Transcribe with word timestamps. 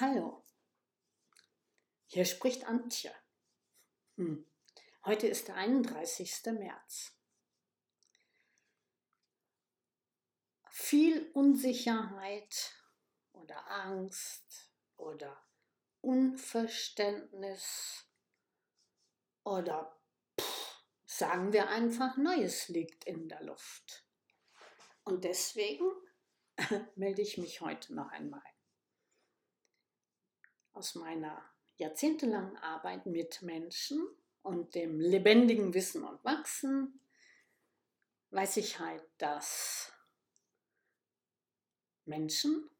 Hallo, 0.00 0.42
hier 2.06 2.24
spricht 2.24 2.64
Antje. 2.64 3.14
Hm. 4.16 4.50
Heute 5.04 5.26
ist 5.26 5.48
der 5.48 5.56
31. 5.56 6.46
März. 6.46 7.14
Viel 10.70 11.30
Unsicherheit 11.34 12.72
oder 13.32 13.70
Angst 13.70 14.72
oder 14.96 15.46
Unverständnis 16.00 18.06
oder 19.44 20.00
pff, 20.40 20.84
sagen 21.04 21.52
wir 21.52 21.68
einfach 21.68 22.16
Neues 22.16 22.68
liegt 22.68 23.04
in 23.04 23.28
der 23.28 23.42
Luft. 23.42 24.06
Und 25.04 25.24
deswegen 25.24 25.84
melde 26.96 27.20
ich 27.20 27.36
mich 27.36 27.60
heute 27.60 27.94
noch 27.94 28.10
einmal 28.10 28.42
aus 30.72 30.94
meiner 30.94 31.42
jahrzehntelangen 31.76 32.56
Arbeit 32.58 33.06
mit 33.06 33.42
Menschen 33.42 34.06
und 34.42 34.74
dem 34.74 35.00
lebendigen 35.00 35.74
Wissen 35.74 36.04
und 36.04 36.22
Wachsen 36.24 37.00
weiß 38.30 38.56
ich 38.56 38.78
halt, 38.78 39.02
dass 39.18 39.92
Menschen 42.04 42.70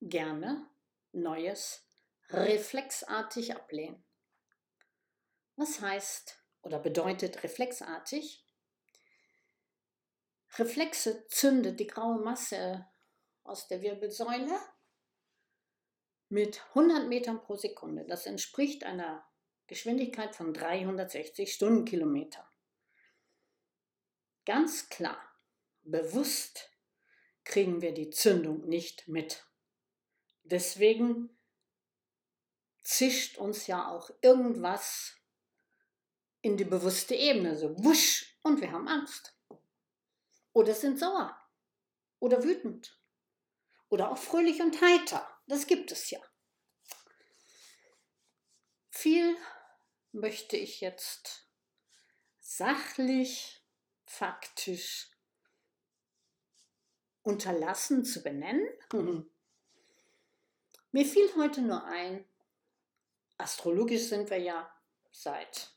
gerne 0.00 0.66
Neues 1.12 1.86
reflexartig 2.30 3.54
ablehnen. 3.54 4.02
Was 5.56 5.80
heißt 5.80 6.38
oder 6.62 6.78
bedeutet 6.78 7.42
reflexartig? 7.42 8.44
Reflexe 10.56 11.26
zündet 11.28 11.78
die 11.80 11.86
graue 11.86 12.22
Masse 12.22 12.86
aus 13.44 13.68
der 13.68 13.82
Wirbelsäule 13.82 14.58
mit 16.32 16.62
100 16.70 17.08
Metern 17.08 17.42
pro 17.42 17.56
Sekunde. 17.56 18.06
Das 18.06 18.24
entspricht 18.24 18.84
einer 18.84 19.22
Geschwindigkeit 19.66 20.34
von 20.34 20.54
360 20.54 21.52
Stundenkilometer. 21.52 22.50
Ganz 24.46 24.88
klar, 24.88 25.22
bewusst 25.82 26.70
kriegen 27.44 27.82
wir 27.82 27.92
die 27.92 28.08
Zündung 28.08 28.66
nicht 28.66 29.08
mit. 29.08 29.44
Deswegen 30.42 31.28
zischt 32.82 33.36
uns 33.36 33.66
ja 33.66 33.90
auch 33.90 34.10
irgendwas 34.22 35.14
in 36.40 36.56
die 36.56 36.64
bewusste 36.64 37.14
Ebene, 37.14 37.58
so 37.58 37.76
wusch, 37.84 38.38
und 38.42 38.62
wir 38.62 38.72
haben 38.72 38.88
Angst. 38.88 39.36
Oder 40.54 40.74
sind 40.74 40.98
sauer. 40.98 41.36
Oder 42.20 42.42
wütend. 42.42 42.98
Oder 43.90 44.10
auch 44.10 44.18
fröhlich 44.18 44.62
und 44.62 44.80
heiter. 44.80 45.28
Das 45.46 45.66
gibt 45.66 45.92
es 45.92 46.10
ja. 46.10 46.20
Viel 48.90 49.36
möchte 50.12 50.56
ich 50.56 50.80
jetzt 50.80 51.48
sachlich, 52.40 53.64
faktisch 54.06 55.10
unterlassen 57.22 58.04
zu 58.04 58.22
benennen. 58.22 58.68
Mhm. 58.92 59.30
Mir 60.90 61.06
fiel 61.06 61.28
heute 61.36 61.62
nur 61.62 61.84
ein, 61.84 62.28
astrologisch 63.38 64.08
sind 64.08 64.28
wir 64.28 64.38
ja 64.38 64.70
seit 65.10 65.74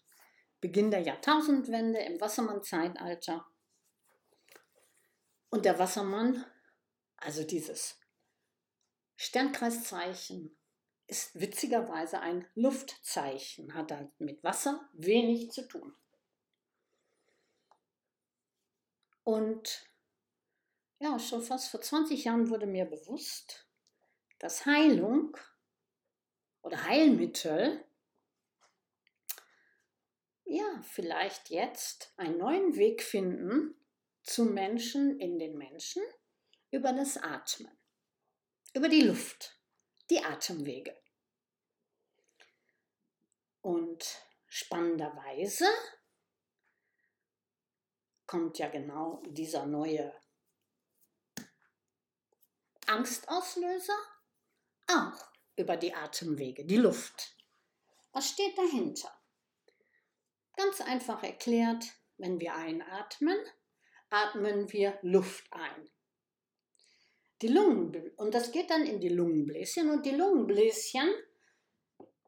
Beginn 0.59 0.91
der 0.91 1.01
Jahrtausendwende 1.01 1.99
im 1.99 2.19
Wassermann-Zeitalter. 2.19 3.45
Und 5.49 5.63
der 5.65 5.79
Wassermann, 5.79 6.45
also 7.17 7.43
dieses 7.43 7.97
Sternkreiszeichen 9.17 10.55
ist 11.07 11.39
witzigerweise 11.39 12.19
ein 12.19 12.47
Luftzeichen, 12.55 13.73
hat 13.73 13.91
halt 13.91 14.19
mit 14.19 14.43
Wasser 14.43 14.89
wenig 14.93 15.51
zu 15.51 15.67
tun. 15.67 15.95
Und 19.23 19.89
ja, 20.99 21.17
schon 21.19 21.41
fast 21.41 21.69
vor 21.69 21.81
20 21.81 22.23
Jahren 22.25 22.49
wurde 22.49 22.65
mir 22.65 22.85
bewusst, 22.85 23.67
dass 24.39 24.65
Heilung 24.65 25.37
oder 26.61 26.83
Heilmittel 26.83 27.83
ja 30.45 30.81
vielleicht 30.83 31.49
jetzt 31.49 32.13
einen 32.17 32.37
neuen 32.37 32.75
Weg 32.75 33.03
finden 33.03 33.75
zu 34.23 34.45
Menschen 34.45 35.19
in 35.19 35.39
den 35.39 35.57
Menschen 35.57 36.03
über 36.71 36.93
das 36.93 37.17
Atmen 37.17 37.71
über 38.75 38.89
die 38.89 39.01
Luft, 39.01 39.57
die 40.09 40.21
Atemwege. 40.21 40.95
Und 43.61 44.05
spannenderweise 44.47 45.65
kommt 48.27 48.59
ja 48.59 48.67
genau 48.67 49.23
dieser 49.27 49.65
neue 49.65 50.13
Angstauslöser 52.87 53.97
auch 54.87 55.25
über 55.55 55.77
die 55.77 55.93
Atemwege, 55.93 56.65
die 56.65 56.75
Luft. 56.75 57.33
Was 58.11 58.29
steht 58.29 58.57
dahinter? 58.57 59.09
Ganz 60.57 60.81
einfach 60.81 61.23
erklärt, 61.23 61.85
wenn 62.17 62.41
wir 62.41 62.53
einatmen, 62.53 63.37
atmen 64.09 64.71
wir 64.73 64.99
Luft 65.01 65.45
ein 65.51 65.89
die 67.41 67.47
Lungen, 67.47 68.11
und 68.17 68.33
das 68.33 68.51
geht 68.51 68.69
dann 68.69 68.85
in 68.85 68.99
die 68.99 69.09
Lungenbläschen 69.09 69.89
und 69.89 70.05
die 70.05 70.11
Lungenbläschen 70.11 71.13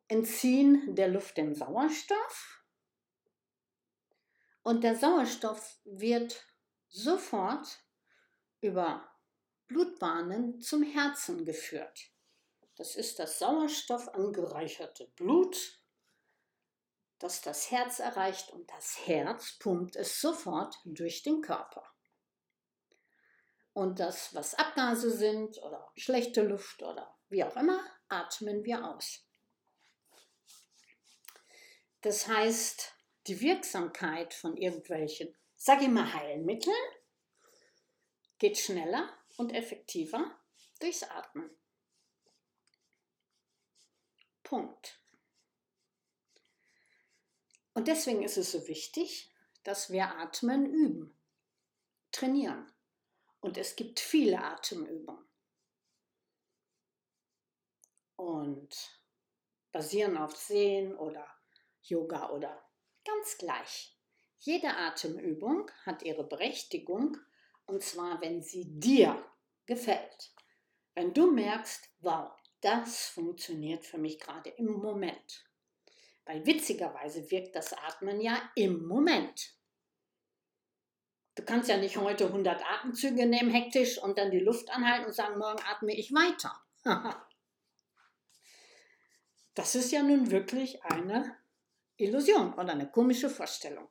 entziehen 0.07 0.95
der 0.95 1.07
Luft 1.07 1.37
den 1.37 1.55
Sauerstoff 1.55 2.57
und 4.67 4.83
der 4.83 4.95
Sauerstoff 4.95 5.79
wird 5.85 6.45
sofort 6.89 7.79
über 8.59 9.09
Blutbahnen 9.67 10.59
zum 10.59 10.83
Herzen 10.83 11.45
geführt. 11.45 12.11
Das 12.75 12.97
ist 12.97 13.17
das 13.17 13.39
Sauerstoff 13.39 14.09
angereicherte 14.09 15.07
Blut, 15.15 15.81
das 17.17 17.41
das 17.41 17.71
Herz 17.71 17.99
erreicht 17.99 18.51
und 18.51 18.69
das 18.69 19.07
Herz 19.07 19.57
pumpt 19.57 19.95
es 19.95 20.19
sofort 20.19 20.75
durch 20.83 21.23
den 21.23 21.41
Körper. 21.41 21.83
Und 23.77 23.99
das, 23.99 24.33
was 24.33 24.55
Abgase 24.55 25.15
sind 25.15 25.61
oder 25.61 25.91
schlechte 25.95 26.41
Luft 26.41 26.81
oder 26.81 27.15
wie 27.29 27.43
auch 27.43 27.55
immer, 27.55 27.79
atmen 28.09 28.65
wir 28.65 28.83
aus. 28.83 29.23
Das 32.01 32.27
heißt, 32.27 32.95
die 33.27 33.39
Wirksamkeit 33.39 34.33
von 34.33 34.57
irgendwelchen, 34.57 35.31
sag 35.57 35.83
ich 35.83 35.89
mal, 35.89 36.11
Heilmitteln 36.11 36.75
geht 38.39 38.57
schneller 38.57 39.15
und 39.37 39.53
effektiver 39.53 40.35
durchs 40.79 41.03
Atmen. 41.03 41.47
Punkt. 44.41 44.99
Und 47.75 47.87
deswegen 47.87 48.23
ist 48.23 48.37
es 48.37 48.53
so 48.53 48.67
wichtig, 48.67 49.31
dass 49.63 49.91
wir 49.91 50.17
Atmen 50.17 50.65
üben, 50.65 51.15
trainieren. 52.11 52.73
Und 53.39 53.57
es 53.57 53.75
gibt 53.75 53.99
viele 53.99 54.43
Atemübungen. 54.43 55.25
Und 58.15 59.01
basieren 59.71 60.17
auf 60.17 60.35
Sehen 60.35 60.95
oder 60.95 61.27
Yoga 61.83 62.31
oder 62.31 62.67
ganz 63.05 63.37
gleich. 63.37 63.95
Jede 64.39 64.75
Atemübung 64.75 65.69
hat 65.85 66.03
ihre 66.03 66.23
Berechtigung 66.23 67.17
und 67.65 67.83
zwar, 67.83 68.21
wenn 68.21 68.41
sie 68.41 68.65
dir 68.79 69.23
gefällt. 69.65 70.31
Wenn 70.95 71.13
du 71.13 71.31
merkst, 71.31 71.89
wow, 71.99 72.31
das 72.61 73.07
funktioniert 73.07 73.85
für 73.85 73.97
mich 73.97 74.19
gerade 74.19 74.49
im 74.51 74.71
Moment. 74.71 75.45
Weil 76.25 76.45
witzigerweise 76.45 77.29
wirkt 77.29 77.55
das 77.55 77.73
Atmen 77.73 78.19
ja 78.19 78.51
im 78.55 78.87
Moment. 78.87 79.56
Du 81.37 81.45
kannst 81.45 81.69
ja 81.69 81.77
nicht 81.77 81.95
heute 81.97 82.25
100 82.25 82.65
Atemzüge 82.65 83.27
nehmen, 83.27 83.51
hektisch, 83.51 84.01
und 84.01 84.17
dann 84.17 84.31
die 84.31 84.39
Luft 84.39 84.71
anhalten 84.71 85.05
und 85.05 85.13
sagen, 85.13 85.37
morgen 85.37 85.61
atme 85.69 85.95
ich 85.95 86.11
weiter. 86.11 86.59
das 89.53 89.75
ist 89.75 89.91
ja 89.91 90.01
nun 90.01 90.31
wirklich 90.31 90.83
eine 90.83 91.37
Illusion 91.97 92.55
oder 92.55 92.71
eine 92.71 92.89
komische 92.89 93.29
Vorstellung. 93.29 93.87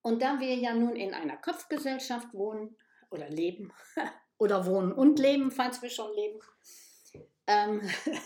Und 0.00 0.20
da 0.20 0.40
wir 0.40 0.56
ja 0.56 0.74
nun 0.74 0.96
in 0.96 1.14
einer 1.14 1.36
Kopfgesellschaft 1.36 2.34
wohnen 2.34 2.76
oder 3.10 3.28
leben, 3.28 3.72
oder 4.36 4.66
wohnen 4.66 4.90
und 4.90 5.20
leben, 5.20 5.52
falls 5.52 5.80
wir 5.80 5.90
schon 5.90 6.12
leben, 6.12 6.40
ähm, 7.46 7.88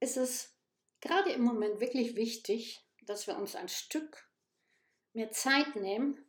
ist 0.00 0.16
es 0.16 0.58
gerade 1.00 1.30
im 1.30 1.42
Moment 1.42 1.78
wirklich 1.78 2.16
wichtig, 2.16 2.82
dass 3.06 3.26
wir 3.26 3.36
uns 3.36 3.54
ein 3.54 3.68
Stück 3.68 4.28
mehr 5.12 5.30
Zeit 5.32 5.76
nehmen, 5.76 6.24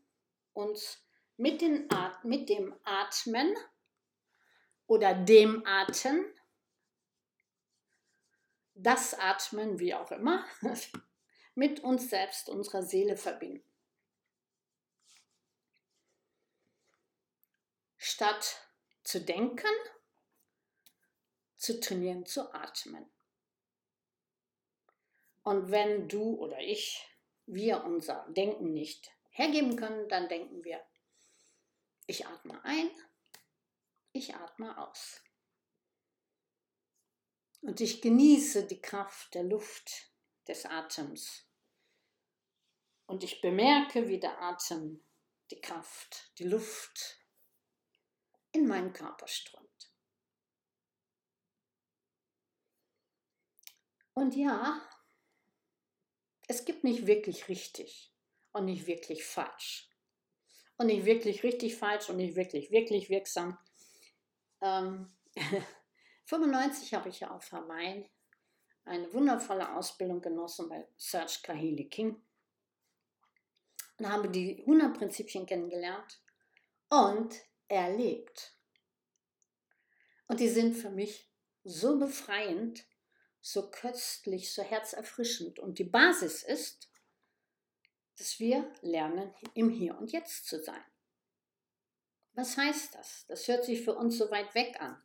uns 0.54 1.04
mit, 1.36 1.62
den 1.62 1.92
At 1.92 2.24
mit 2.24 2.50
dem 2.50 2.76
Atmen 2.84 3.56
oder 4.88 5.14
dem 5.14 5.66
Atem, 5.66 6.26
das 8.74 9.14
Atmen, 9.14 9.80
wie 9.80 9.94
auch 9.94 10.12
immer, 10.12 10.46
mit 11.56 11.82
uns 11.82 12.10
selbst, 12.10 12.50
unserer 12.50 12.84
Seele 12.84 13.18
verbinden. 13.18 13.64
Statt 17.98 18.62
zu 19.04 19.20
denken, 19.20 19.68
zu 21.58 21.80
trainieren, 21.80 22.26
zu 22.26 22.54
atmen. 22.54 23.10
Und 25.48 25.72
wenn 25.72 26.10
du 26.10 26.36
oder 26.36 26.60
ich, 26.60 27.08
wir 27.46 27.86
unser 27.86 28.28
Denken 28.28 28.74
nicht 28.74 29.10
hergeben 29.30 29.78
können, 29.78 30.10
dann 30.10 30.28
denken 30.28 30.62
wir, 30.66 30.86
ich 32.06 32.28
atme 32.28 32.62
ein, 32.66 32.92
ich 34.12 34.36
atme 34.36 34.78
aus. 34.78 35.24
Und 37.62 37.80
ich 37.80 38.02
genieße 38.02 38.68
die 38.68 38.82
Kraft 38.82 39.36
der 39.36 39.44
Luft, 39.44 40.12
des 40.50 40.66
Atems. 40.66 41.46
Und 43.06 43.24
ich 43.24 43.40
bemerke, 43.40 44.10
wie 44.10 44.20
der 44.20 44.42
Atem, 44.42 45.02
die 45.50 45.62
Kraft, 45.62 46.38
die 46.40 46.44
Luft 46.44 47.26
in 48.52 48.68
meinen 48.68 48.92
Körper 48.92 49.30
strömt. 49.30 49.94
Und 54.14 54.36
ja, 54.36 54.86
gibt 56.78 56.84
nicht 56.84 57.08
wirklich 57.08 57.48
richtig 57.48 58.14
und 58.52 58.66
nicht 58.66 58.86
wirklich 58.86 59.26
falsch. 59.26 59.90
Und 60.78 60.88
nicht 60.88 61.06
wirklich 61.06 61.42
richtig 61.42 61.76
falsch 61.76 62.08
und 62.10 62.18
nicht 62.18 62.36
wirklich 62.36 62.70
wirklich 62.70 63.10
wirksam. 63.10 63.58
Ähm, 64.62 65.12
95 66.26 66.94
habe 66.94 67.10
ich 67.10 67.22
ja 67.22 67.32
auf 67.32 67.52
Hawaii 67.52 68.12
eine 68.86 69.12
wundervolle 69.12 69.76
Ausbildung 69.76 70.22
genossen 70.22 70.70
bei 70.70 70.88
Serge 70.98 71.40
Kahili 71.42 71.90
King 71.90 72.22
und 73.98 74.08
habe 74.08 74.30
die 74.30 74.60
100 74.60 74.96
Prinzipien 74.96 75.48
kennengelernt 75.48 76.22
und 76.90 77.36
erlebt. 77.68 78.56
Und 80.28 80.40
die 80.40 80.50
sind 80.50 80.76
für 80.76 80.92
mich 80.92 81.28
so 81.64 81.98
befreiend, 81.98 82.86
so 83.52 83.70
köstlich, 83.70 84.54
so 84.54 84.62
herzerfrischend. 84.62 85.58
Und 85.60 85.80
die 85.80 85.86
Basis 85.86 86.44
ist, 86.44 86.90
dass 88.18 88.40
wir 88.40 88.70
lernen, 88.82 89.34
im 89.54 89.70
Hier 89.70 89.98
und 89.98 90.12
Jetzt 90.12 90.48
zu 90.48 90.62
sein. 90.62 90.84
Was 92.34 92.58
heißt 92.58 92.96
das? 92.96 93.26
Das 93.28 93.48
hört 93.48 93.64
sich 93.64 93.84
für 93.84 93.96
uns 93.96 94.18
so 94.18 94.30
weit 94.32 94.54
weg 94.54 94.82
an. 94.82 95.02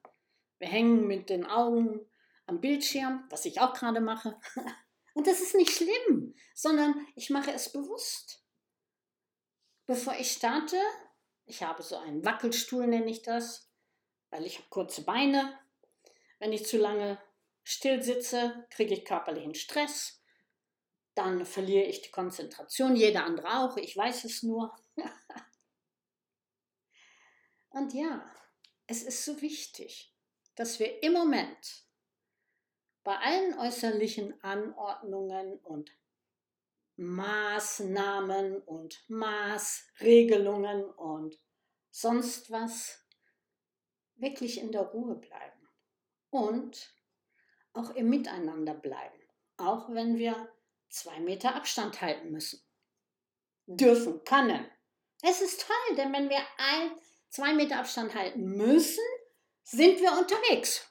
Wir 0.58 0.66
hängen 0.66 1.06
mit 1.06 1.30
den 1.30 1.46
Augen 1.46 2.00
am 2.46 2.60
Bildschirm, 2.60 3.24
was 3.30 3.44
ich 3.44 3.60
auch 3.60 3.74
gerade 3.74 4.00
mache. 4.00 4.38
Und 5.14 5.26
das 5.26 5.40
ist 5.40 5.54
nicht 5.54 5.70
schlimm, 5.70 6.34
sondern 6.54 7.06
ich 7.14 7.30
mache 7.30 7.52
es 7.52 7.70
bewusst. 7.70 8.44
Bevor 9.86 10.14
ich 10.14 10.32
starte, 10.32 10.80
ich 11.44 11.62
habe 11.62 11.82
so 11.82 11.96
einen 11.96 12.24
Wackelstuhl, 12.24 12.86
nenne 12.86 13.10
ich 13.10 13.22
das, 13.22 13.70
weil 14.30 14.46
ich 14.46 14.58
habe 14.58 14.68
kurze 14.68 15.04
Beine. 15.04 15.58
Wenn 16.38 16.52
ich 16.52 16.66
zu 16.66 16.78
lange 16.78 17.22
still 17.64 18.02
sitze, 18.02 18.66
kriege 18.70 18.94
ich 18.94 19.04
körperlichen 19.04 19.54
Stress. 19.54 20.20
Dann 21.14 21.44
verliere 21.44 21.84
ich 21.84 22.02
die 22.02 22.10
Konzentration, 22.10 22.96
jeder 22.96 23.24
andere 23.24 23.58
auch, 23.58 23.76
ich 23.76 23.96
weiß 23.96 24.24
es 24.24 24.42
nur. 24.42 24.74
Und 27.70 27.94
ja, 27.94 28.24
es 28.86 29.02
ist 29.02 29.24
so 29.24 29.40
wichtig, 29.40 30.14
dass 30.56 30.78
wir 30.78 31.02
im 31.02 31.12
Moment 31.14 31.86
bei 33.02 33.16
allen 33.16 33.58
äußerlichen 33.58 34.42
Anordnungen 34.42 35.58
und 35.58 35.90
Maßnahmen 36.96 38.58
und 38.62 39.02
Maßregelungen 39.08 40.84
und 40.84 41.38
sonst 41.90 42.50
was 42.50 43.04
wirklich 44.16 44.58
in 44.58 44.72
der 44.72 44.82
Ruhe 44.82 45.16
bleiben 45.16 45.68
und 46.30 46.94
auch 47.74 47.90
im 47.90 48.10
Miteinander 48.10 48.74
bleiben, 48.74 49.18
auch 49.56 49.88
wenn 49.90 50.18
wir 50.18 50.52
zwei 50.88 51.18
Meter 51.20 51.54
Abstand 51.54 52.00
halten 52.00 52.30
müssen. 52.30 52.60
Dürfen, 53.66 54.24
können. 54.24 54.70
Es 55.22 55.40
ist 55.40 55.66
toll, 55.66 55.96
denn 55.96 56.12
wenn 56.12 56.28
wir 56.28 56.40
ein, 56.58 56.92
zwei 57.28 57.54
Meter 57.54 57.78
Abstand 57.78 58.14
halten 58.14 58.56
müssen, 58.56 59.04
sind 59.62 60.00
wir 60.00 60.12
unterwegs. 60.18 60.90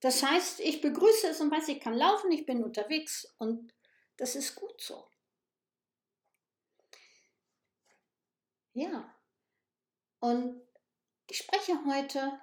Das 0.00 0.22
heißt, 0.22 0.60
ich 0.60 0.80
begrüße 0.80 1.28
es 1.28 1.40
und 1.40 1.50
weiß, 1.50 1.68
ich 1.68 1.80
kann 1.80 1.94
laufen, 1.94 2.30
ich 2.30 2.46
bin 2.46 2.64
unterwegs 2.64 3.34
und 3.38 3.72
das 4.16 4.34
ist 4.34 4.54
gut 4.54 4.80
so. 4.80 5.06
Ja, 8.72 9.14
und 10.20 10.62
ich 11.28 11.38
spreche 11.38 11.84
heute, 11.86 12.40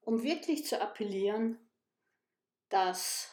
um 0.00 0.22
wirklich 0.22 0.66
zu 0.66 0.80
appellieren, 0.80 1.58
dass 2.72 3.30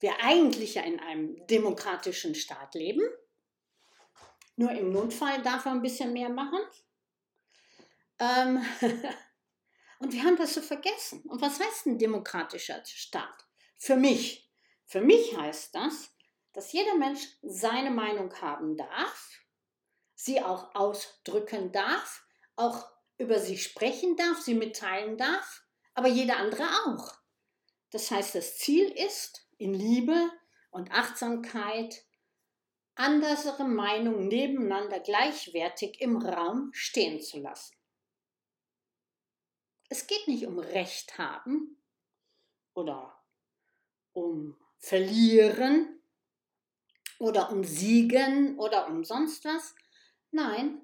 wir 0.00 0.20
eigentlich 0.20 0.74
ja 0.74 0.82
in 0.82 1.00
einem 1.00 1.46
demokratischen 1.46 2.34
Staat 2.34 2.74
leben. 2.74 3.02
Nur 4.56 4.70
im 4.72 4.92
Notfall 4.92 5.42
darf 5.42 5.64
man 5.64 5.78
ein 5.78 5.82
bisschen 5.82 6.12
mehr 6.12 6.28
machen. 6.28 6.60
Ähm 8.18 8.64
und 9.98 10.12
wir 10.12 10.22
haben 10.22 10.36
das 10.36 10.54
so 10.54 10.60
vergessen. 10.60 11.22
Und 11.22 11.40
was 11.40 11.60
heißt 11.60 11.86
ein 11.86 11.98
demokratischer 11.98 12.84
Staat? 12.84 13.46
Für 13.78 13.96
mich. 13.96 14.50
Für 14.86 15.00
mich 15.00 15.36
heißt 15.36 15.74
das, 15.74 16.10
dass 16.52 16.72
jeder 16.72 16.94
Mensch 16.94 17.20
seine 17.42 17.90
Meinung 17.90 18.32
haben 18.40 18.76
darf, 18.76 19.40
sie 20.14 20.42
auch 20.42 20.74
ausdrücken 20.74 21.72
darf, 21.72 22.24
auch 22.54 22.88
über 23.18 23.38
sie 23.38 23.58
sprechen 23.58 24.16
darf, 24.16 24.40
sie 24.40 24.54
mitteilen 24.54 25.18
darf, 25.18 25.64
aber 25.94 26.08
jeder 26.08 26.36
andere 26.36 26.64
auch. 26.86 27.25
Das 27.90 28.10
heißt, 28.10 28.34
das 28.34 28.58
Ziel 28.58 28.88
ist, 28.88 29.46
in 29.58 29.72
Liebe 29.72 30.30
und 30.70 30.90
Achtsamkeit 30.92 32.04
andere 32.94 33.64
Meinungen 33.64 34.28
nebeneinander 34.28 35.00
gleichwertig 35.00 36.00
im 36.00 36.16
Raum 36.16 36.70
stehen 36.72 37.20
zu 37.20 37.38
lassen. 37.40 37.76
Es 39.88 40.06
geht 40.06 40.26
nicht 40.26 40.46
um 40.46 40.58
Recht 40.58 41.16
haben 41.18 41.80
oder 42.74 43.22
um 44.12 44.56
Verlieren 44.78 46.00
oder 47.18 47.50
um 47.50 47.64
Siegen 47.64 48.58
oder 48.58 48.88
um 48.88 49.04
sonst 49.04 49.44
was. 49.44 49.74
Nein, 50.30 50.80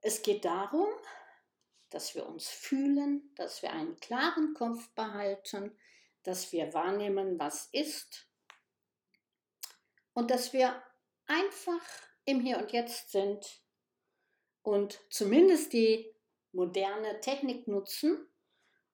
es 0.00 0.22
geht 0.22 0.44
darum, 0.44 0.88
dass 1.90 2.14
wir 2.14 2.26
uns 2.26 2.48
fühlen, 2.48 3.32
dass 3.36 3.62
wir 3.62 3.72
einen 3.72 3.98
klaren 4.00 4.54
Kopf 4.54 4.88
behalten, 4.90 5.76
dass 6.22 6.52
wir 6.52 6.72
wahrnehmen, 6.74 7.38
was 7.38 7.68
ist 7.72 8.28
und 10.14 10.30
dass 10.30 10.52
wir 10.52 10.82
einfach 11.26 11.82
im 12.24 12.40
Hier 12.40 12.58
und 12.58 12.72
Jetzt 12.72 13.10
sind 13.10 13.62
und 14.62 15.00
zumindest 15.10 15.72
die 15.72 16.14
moderne 16.52 17.20
Technik 17.20 17.66
nutzen, 17.66 18.28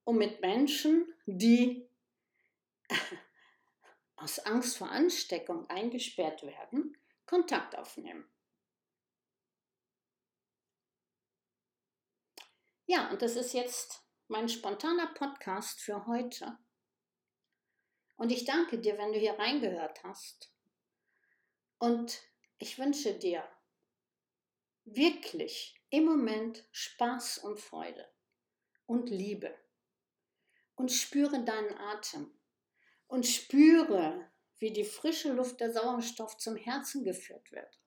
um 0.04 0.16
mit 0.16 0.40
Menschen, 0.40 1.12
die 1.26 1.88
aus 4.16 4.38
Angst 4.40 4.78
vor 4.78 4.90
Ansteckung 4.90 5.68
eingesperrt 5.68 6.42
werden, 6.42 6.97
Kontakt 7.26 7.76
aufnehmen. 7.76 8.28
Ja, 12.87 13.11
und 13.11 13.20
das 13.20 13.37
ist 13.37 13.52
jetzt 13.52 14.02
mein 14.28 14.49
spontaner 14.49 15.08
Podcast 15.08 15.80
für 15.80 16.06
heute. 16.06 16.58
Und 18.18 18.32
ich 18.32 18.44
danke 18.44 18.78
dir, 18.78 18.98
wenn 18.98 19.12
du 19.12 19.18
hier 19.18 19.38
reingehört 19.38 20.02
hast. 20.02 20.52
Und 21.78 22.20
ich 22.58 22.76
wünsche 22.76 23.14
dir 23.14 23.48
wirklich 24.84 25.80
im 25.90 26.04
Moment 26.04 26.68
Spaß 26.72 27.38
und 27.38 27.60
Freude 27.60 28.10
und 28.87 29.08
Liebe. 29.08 29.56
Und 30.75 30.90
spüre 30.90 31.44
deinen 31.44 31.78
Atem. 31.78 32.37
Und 33.06 33.25
spüre, 33.25 34.28
wie 34.58 34.72
die 34.72 34.84
frische 34.84 35.32
Luft 35.32 35.60
der 35.60 35.72
Sauerstoff 35.72 36.37
zum 36.38 36.56
Herzen 36.56 37.04
geführt 37.04 37.52
wird. 37.52 37.80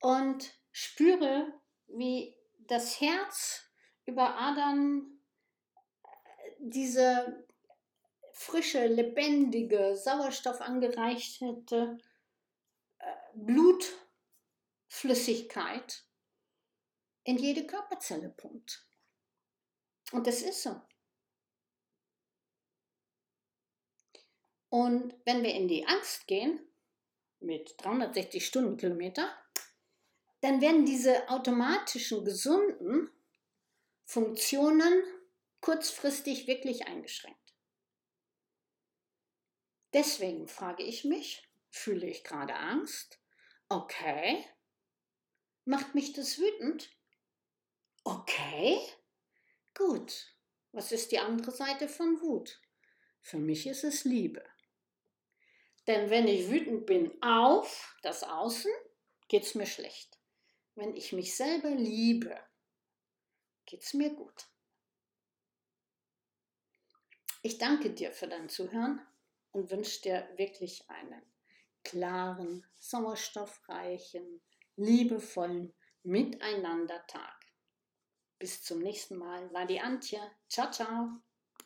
Und 0.00 0.52
spüre, 0.70 1.50
wie 1.86 2.36
das 2.58 3.00
Herz 3.00 3.70
über 4.04 4.36
Adern 4.36 5.18
diese 6.58 7.45
frische, 8.36 8.86
lebendige, 8.86 9.96
sauerstoffangereicherte 9.96 11.98
äh, 12.98 13.14
Blutflüssigkeit 13.34 16.04
in 17.24 17.38
jede 17.38 17.66
Körperzelle 17.66 18.28
pumpt. 18.28 18.86
Und 20.12 20.26
das 20.26 20.42
ist 20.42 20.62
so. 20.62 20.78
Und 24.68 25.14
wenn 25.24 25.42
wir 25.42 25.54
in 25.54 25.68
die 25.68 25.86
Angst 25.86 26.26
gehen, 26.26 26.60
mit 27.40 27.74
360 27.78 28.46
Stundenkilometer, 28.46 29.34
dann 30.42 30.60
werden 30.60 30.84
diese 30.84 31.30
automatischen, 31.30 32.22
gesunden 32.24 33.10
Funktionen 34.04 35.02
kurzfristig 35.62 36.46
wirklich 36.46 36.86
eingeschränkt. 36.86 37.45
Deswegen 39.96 40.46
frage 40.46 40.82
ich 40.82 41.04
mich, 41.04 41.48
fühle 41.70 42.06
ich 42.06 42.22
gerade 42.22 42.54
Angst? 42.54 43.18
Okay. 43.70 44.44
Macht 45.64 45.94
mich 45.94 46.12
das 46.12 46.38
wütend? 46.38 46.90
Okay. 48.04 48.78
Gut. 49.72 50.36
Was 50.72 50.92
ist 50.92 51.12
die 51.12 51.18
andere 51.18 51.50
Seite 51.50 51.88
von 51.88 52.20
Wut? 52.20 52.60
Für 53.22 53.38
mich 53.38 53.66
ist 53.66 53.84
es 53.84 54.04
Liebe. 54.04 54.44
Denn 55.86 56.10
wenn 56.10 56.28
ich 56.28 56.50
wütend 56.50 56.84
bin 56.84 57.10
auf 57.22 57.96
das 58.02 58.22
Außen, 58.22 58.72
geht 59.28 59.44
es 59.44 59.54
mir 59.54 59.64
schlecht. 59.64 60.18
Wenn 60.74 60.94
ich 60.94 61.14
mich 61.14 61.34
selber 61.34 61.70
liebe, 61.70 62.38
geht 63.64 63.82
es 63.82 63.94
mir 63.94 64.10
gut. 64.10 64.46
Ich 67.40 67.56
danke 67.56 67.94
dir 67.94 68.12
für 68.12 68.28
dein 68.28 68.50
Zuhören 68.50 69.00
und 69.56 69.70
wünsche 69.70 70.02
dir 70.02 70.28
wirklich 70.36 70.88
einen 70.90 71.22
klaren, 71.82 72.66
sauerstoffreichen, 72.78 74.42
liebevollen 74.76 75.72
Miteinander-Tag. 76.02 77.34
Bis 78.38 78.62
zum 78.62 78.80
nächsten 78.80 79.16
Mal. 79.16 79.50
War 79.54 79.66
die 79.66 79.80
Antje. 79.80 80.20
Ciao, 80.48 80.70
ciao. 80.70 81.22